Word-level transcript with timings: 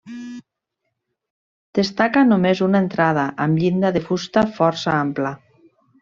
Destaca 1.79 2.23
només 2.29 2.63
una 2.67 2.81
entrada 2.85 3.25
amb 3.45 3.61
llinda 3.65 3.91
de 3.99 4.05
fusta 4.09 4.45
força 4.59 4.95
ampla. 5.01 5.33